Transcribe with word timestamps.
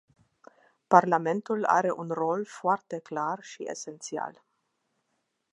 Parlamentul 0.95 1.63
are 1.65 1.91
un 1.91 2.07
rol 2.09 2.45
foarte 2.45 2.99
clar 2.99 3.39
și 3.43 3.65
esențial. 3.69 4.43